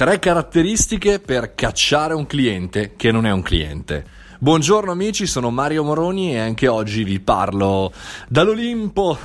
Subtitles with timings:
[0.00, 4.02] Tre caratteristiche per cacciare un cliente che non è un cliente.
[4.42, 7.92] Buongiorno amici, sono Mario Moroni e anche oggi vi parlo
[8.26, 9.18] dall'Olimpo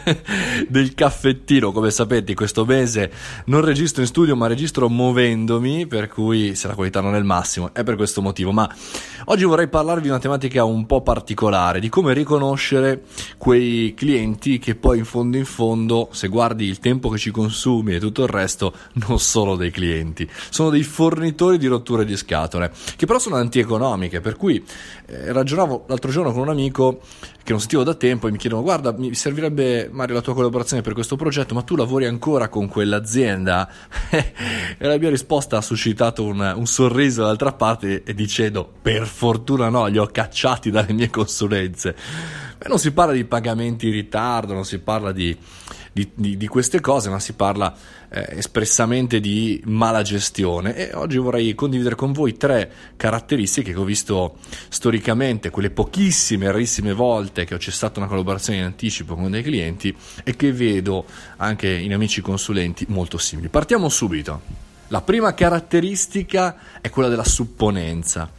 [0.66, 1.72] del caffettino.
[1.72, 3.12] Come sapete, questo mese
[3.44, 7.24] non registro in studio, ma registro muovendomi, per cui se la qualità non è il
[7.24, 8.50] massimo è per questo motivo.
[8.50, 8.66] Ma
[9.26, 13.02] oggi vorrei parlarvi di una tematica un po' particolare, di come riconoscere
[13.36, 17.96] quei clienti che poi in fondo in fondo, se guardi il tempo che ci consumi
[17.96, 18.72] e tutto il resto,
[19.06, 24.22] non sono dei clienti, sono dei fornitori di rotture di scatole, che però sono antieconomiche,
[24.22, 24.64] per cui cui
[25.06, 27.00] eh, ragionavo l'altro giorno con un amico
[27.42, 30.82] che non sentivo da tempo e mi chiedono guarda mi servirebbe Mario la tua collaborazione
[30.82, 33.68] per questo progetto ma tu lavori ancora con quell'azienda?
[34.78, 39.68] E la mia risposta ha suscitato un, un sorriso dall'altra parte e dicendo per fortuna
[39.68, 41.94] no li ho cacciati dalle mie consulenze.
[42.58, 45.36] Beh, non si parla di pagamenti in ritardo non si parla di
[45.96, 47.74] di, di, di queste cose, ma si parla
[48.10, 53.84] eh, espressamente di mala gestione e oggi vorrei condividere con voi tre caratteristiche che ho
[53.84, 54.36] visto
[54.68, 59.96] storicamente, quelle pochissime, rarissime volte che ho cessato una collaborazione in anticipo con dei clienti
[60.22, 61.06] e che vedo
[61.38, 63.48] anche in amici consulenti molto simili.
[63.48, 64.64] Partiamo subito.
[64.88, 68.30] La prima caratteristica è quella della supponenza.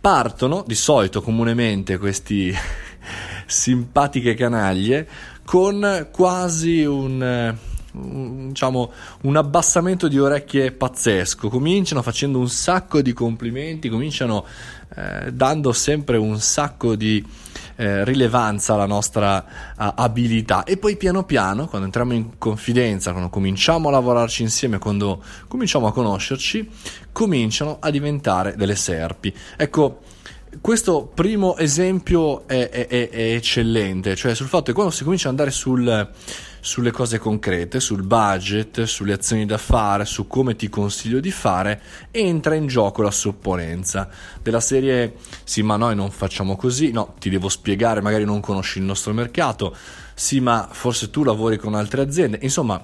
[0.00, 2.50] Partono di solito comunemente questi
[3.46, 5.06] simpatiche canaglie
[5.44, 7.54] con quasi un,
[7.92, 8.92] un, diciamo,
[9.22, 11.48] un abbassamento di orecchie pazzesco.
[11.48, 14.44] Cominciano facendo un sacco di complimenti, cominciano
[14.96, 17.24] eh, dando sempre un sacco di
[17.76, 19.44] eh, rilevanza alla nostra
[19.76, 24.78] uh, abilità e poi piano piano quando entriamo in confidenza, quando cominciamo a lavorarci insieme,
[24.78, 26.70] quando cominciamo a conoscerci,
[27.10, 29.34] cominciano a diventare delle serpi.
[29.56, 30.02] Ecco,
[30.60, 35.34] questo primo esempio è, è, è, eccellente, cioè sul fatto che quando si comincia ad
[35.34, 36.10] andare sul,
[36.60, 41.80] sulle cose concrete, sul budget, sulle azioni da fare, su come ti consiglio di fare,
[42.10, 44.08] entra in gioco la supponenza
[44.42, 48.78] della serie sì ma noi non facciamo così, no ti devo spiegare, magari non conosci
[48.78, 49.76] il nostro mercato,
[50.14, 52.82] sì ma forse tu lavori con altre aziende, insomma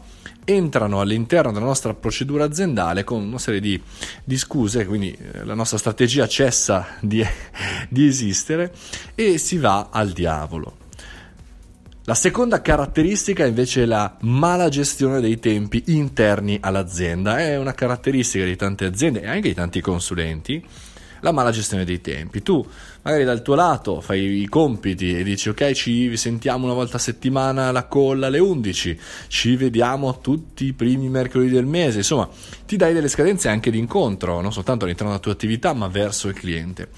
[0.50, 3.80] entrano all'interno della nostra procedura aziendale con una serie di,
[4.24, 7.24] di scuse, quindi eh, la nostra strategia cessa di,
[7.88, 8.72] di esistere
[9.14, 10.76] e si va al diavolo.
[12.04, 17.38] La seconda caratteristica invece è la mala gestione dei tempi interni all'azienda.
[17.38, 20.64] È una caratteristica di tante aziende e anche di tanti consulenti
[21.20, 22.42] la mala gestione dei tempi.
[22.42, 22.64] Tu
[23.02, 27.00] magari dal tuo lato fai i compiti e dici ok ci sentiamo una volta a
[27.00, 28.98] settimana alla colla alle 11,
[29.28, 32.28] ci vediamo tutti i primi mercoledì del mese, insomma
[32.66, 36.28] ti dai delle scadenze anche di incontro, non soltanto all'interno della tua attività ma verso
[36.28, 36.88] il cliente.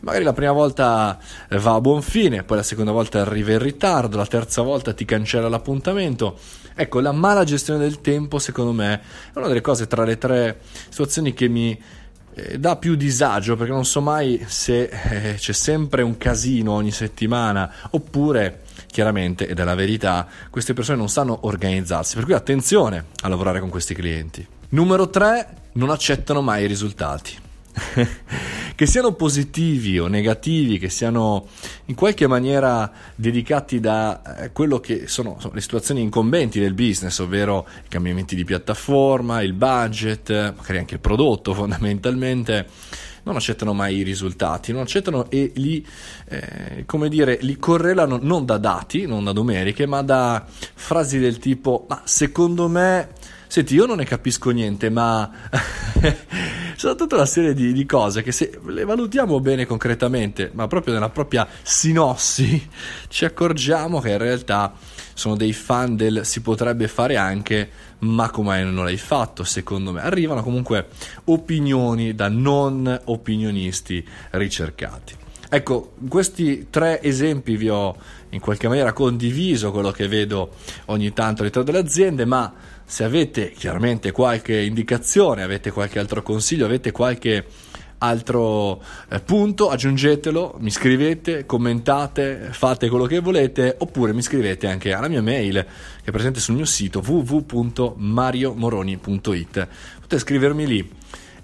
[0.00, 3.58] Magari la prima volta eh, va a buon fine, poi la seconda volta arriva in
[3.58, 6.38] ritardo, la terza volta ti cancella l'appuntamento.
[6.74, 9.00] Ecco, la mala gestione del tempo, secondo me,
[9.32, 10.60] è una delle cose tra le tre
[10.90, 11.76] situazioni che mi
[12.38, 16.92] eh, dà più disagio perché non so mai se eh, c'è sempre un casino ogni
[16.92, 18.60] settimana oppure
[18.90, 23.60] chiaramente, ed è la verità, queste persone non sanno organizzarsi, per cui attenzione a lavorare
[23.60, 24.46] con questi clienti.
[24.70, 27.32] Numero 3, non accettano mai i risultati.
[28.74, 31.46] che siano positivi o negativi, che siano
[31.86, 37.18] in qualche maniera dedicati da eh, quello che sono, sono, le situazioni incombenti del business,
[37.18, 42.66] ovvero i cambiamenti di piattaforma, il budget, magari anche il prodotto fondamentalmente
[43.22, 45.84] non accettano mai i risultati, non accettano e li,
[46.28, 51.38] eh, come dire, li correlano non da dati, non da numeriche, ma da frasi del
[51.38, 53.08] tipo, ma secondo me,
[53.48, 55.28] senti, io non ne capisco niente, ma
[56.86, 60.94] sono tutta una serie di, di, cose che se le valutiamo bene concretamente, ma proprio
[60.94, 62.68] nella propria sinossi,
[63.08, 64.72] ci accorgiamo che in realtà
[65.12, 67.70] sono dei fan del si potrebbe fare anche,
[68.00, 70.00] ma come non l'hai fatto, secondo me.
[70.00, 70.88] Arrivano comunque
[71.24, 75.25] opinioni da non opinionisti ricercati.
[75.48, 77.96] Ecco, questi tre esempi vi ho
[78.30, 80.54] in qualche maniera condiviso quello che vedo
[80.86, 82.52] ogni tanto all'interno delle aziende, ma
[82.84, 87.44] se avete chiaramente qualche indicazione, avete qualche altro consiglio, avete qualche
[87.98, 94.92] altro eh, punto, aggiungetelo, mi scrivete, commentate, fate quello che volete oppure mi scrivete anche
[94.92, 95.64] alla mia mail
[96.02, 99.68] che è presente sul mio sito www.mariomoroni.it.
[100.00, 100.90] Potete scrivermi lì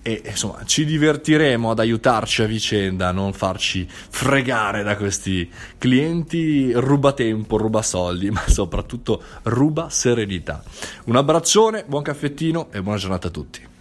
[0.02, 6.72] e insomma ci divertiremo ad aiutarci a vicenda, a non farci fregare da questi clienti
[6.74, 10.62] ruba tempo, ruba soldi, ma soprattutto ruba serenità.
[11.04, 13.71] Un abbraccione, buon caffettino e buona giornata a tutti.